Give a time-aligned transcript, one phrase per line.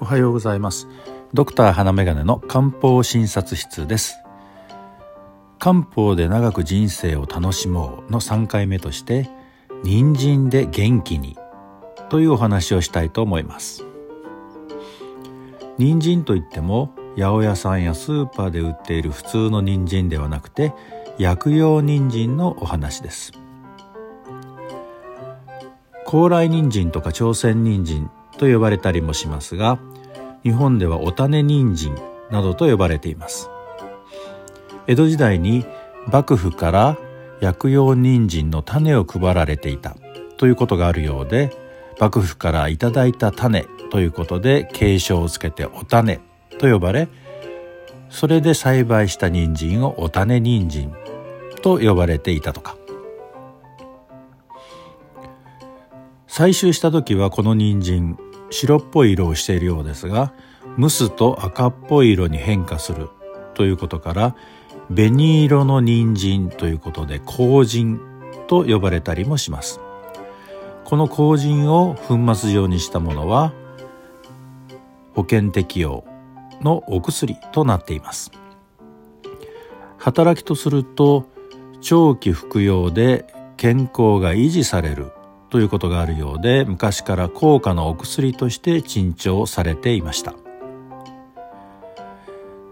[0.00, 0.86] おはようございます。
[1.34, 4.16] ドクター花眼鏡の漢方診察室です。
[5.58, 9.28] 漢方で長く人生を楽しもうの3回目として
[9.82, 11.36] 人参で元気に
[12.10, 13.84] というお話をしたいと思います。
[15.78, 20.72] 人参といっても八百屋さんやスーパーで売っている普通の人参ではなくて
[21.18, 23.32] 薬用人参のお話です。
[26.06, 29.78] 高麗人参とか朝鮮人参と呼ばれたりもしますが
[30.42, 31.94] 日本ではお種人参
[32.30, 33.50] などと呼ばれています。
[34.86, 35.66] 江戸時代に
[36.06, 36.96] 幕府から
[37.40, 39.94] 薬用人参の種を配られていた
[40.38, 41.54] ということがあるようで
[42.00, 46.20] 幕府からいただいた種ということで継承をつけてお種
[46.58, 47.08] と呼ばれ
[48.08, 50.92] それで栽培した人参をお種人参
[51.60, 52.76] と呼ばれていたとか。
[56.26, 58.18] 採集した時はこの人参
[58.50, 60.32] 白っぽい色をしているようですが
[60.78, 63.08] 蒸すと赤っぽい色に変化する
[63.54, 64.36] ということから
[64.88, 68.00] 紅色の人参ということで麹人
[68.46, 69.80] と呼ばれたりもします。
[70.84, 73.52] この麹人を粉末状にしたものは
[75.14, 76.04] 保険適用
[76.62, 78.32] のお薬となっています。
[79.98, 81.28] 働きとすると
[81.82, 83.26] 長期服用で
[83.58, 85.12] 健康が維持される
[85.50, 90.34] ということがあるようで昔から高価なお薬として珍重されていました。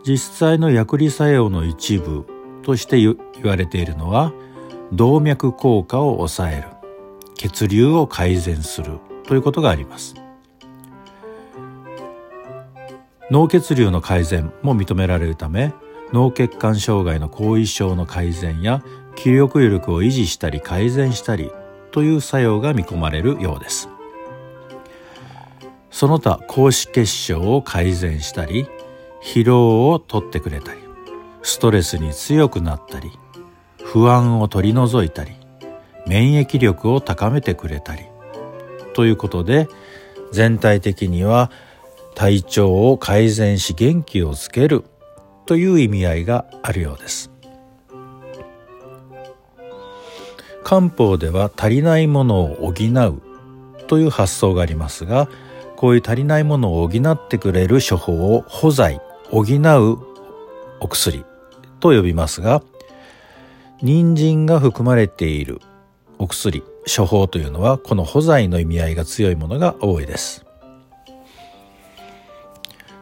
[0.04, 2.26] 実際の薬理作用の一部
[2.62, 4.32] として言われているのは
[4.92, 6.68] 動脈硬化を抑える
[7.34, 10.14] 血流を改善するということがあります。
[13.30, 15.74] 脳血流の改善も認められるため
[16.12, 18.84] 脳血管障害の後遺症の改善や
[19.16, 21.50] 気力力を維持したり改善したり
[21.96, 23.88] という作用が見込まれるようです。
[25.90, 28.68] その他高脂血症を改善したり
[29.22, 30.80] 疲労を取ってくれたり
[31.42, 33.10] ストレスに強くなったり
[33.82, 35.32] 不安を取り除いたり
[36.06, 38.02] 免疫力を高めてくれたり
[38.92, 39.66] ということで
[40.32, 41.50] 全体的には
[42.14, 44.84] 体調を改善し元気をつける
[45.46, 47.35] という意味合いがあるようです。
[50.66, 53.22] 漢方では足りないものを補う
[53.86, 55.28] という発想がありますが
[55.76, 59.00] こういう足りないものを補ってくれる処方を補剤
[59.30, 59.98] 補う
[60.80, 61.24] お薬
[61.78, 62.64] と呼びますが
[63.80, 65.60] 人参が含まれている
[66.18, 70.44] お薬処方というのはこの補剤の意味合いが強いものが多いです。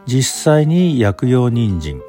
[0.05, 1.99] 実際に薬用人参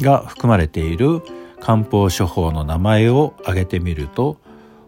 [0.00, 1.22] が含まれている
[1.60, 4.38] 漢方処方の名前を挙げてみると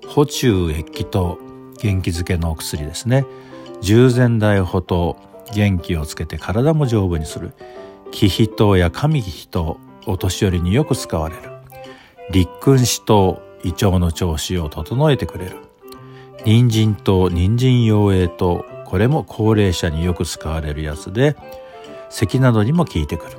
[0.07, 1.39] 補中液気糖
[1.79, 3.25] 元気づけのお薬ですね。
[3.81, 5.17] 従前大補糖
[5.55, 7.53] 元気をつけて体も丈夫にする。
[8.11, 11.51] 気皮糖や神気糖お年寄りによく使われる。
[12.31, 15.57] 立君子糖胃腸の調子を整えてくれる。
[16.45, 21.37] 人参糖人参養栄糖これも高齢者によく使われるやつで
[22.11, 23.39] 咳などにも効いてくる。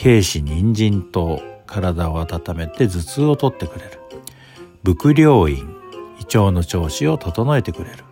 [0.00, 4.00] 軽視人参糖体を温めて頭痛を取ってくれる
[4.84, 5.76] 伏量院
[6.20, 8.04] 胃腸の調子を整えてくれる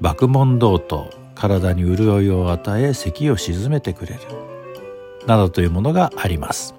[0.00, 4.20] 爆問道頭体に潤いを与え咳を鎮めてくれる
[5.26, 6.74] などというものがあります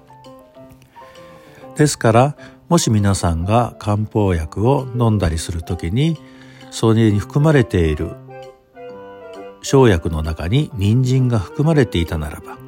[1.76, 2.36] ですから
[2.68, 6.18] もし皆さんが漢方薬を飲んだりする時に
[6.70, 8.10] それに含まれている
[9.62, 12.58] 生薬の中に人参が含まれていたならば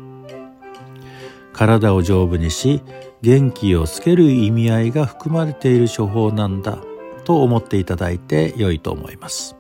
[1.57, 2.83] 体を丈夫にし
[3.23, 6.79] 元気をつける意味合いが含まれている処方なんだ
[7.25, 9.57] と思っていただいて良いと思います。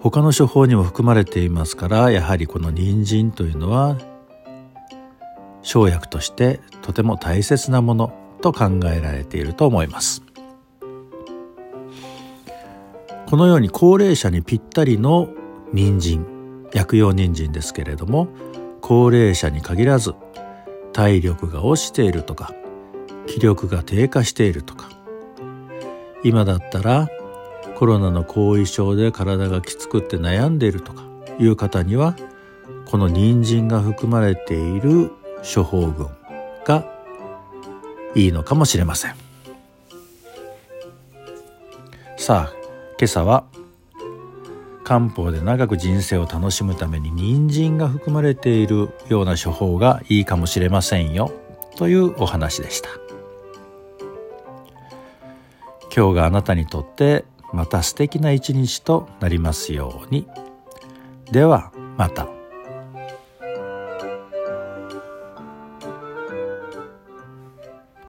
[0.00, 3.96] 他の処方にも含まれていますからやはりこの人参というのは
[5.62, 10.22] 生薬としてとても大切なものと考えられていると思います。
[13.28, 15.28] このように高齢者にぴったりの
[15.72, 16.26] 人参
[16.72, 18.26] 薬用人参ですけれども
[18.90, 20.16] 高齢者に限らず
[20.92, 22.52] 体力が落ちているとか
[23.28, 24.90] 気力が低下しているとか。
[26.24, 27.08] 今だったら
[27.76, 31.04] コロナの後遺症で体がきつくって悩んでいるとか
[31.38, 32.16] いう方には
[32.90, 35.12] この人参が含まれている
[35.42, 36.08] 処方群
[36.64, 36.84] が
[38.16, 39.14] いいのかもしれません。
[42.16, 42.52] さあ
[42.98, 43.44] 今朝は
[44.90, 51.30] 漢方で長く人生を楽しむために人参が含まれているような処方がいいかもしれませんよ。
[51.76, 52.88] というお話でした。
[55.94, 60.26] 今日があなたにとってまた素敵な一日となりますように。
[61.30, 62.39] ではまた。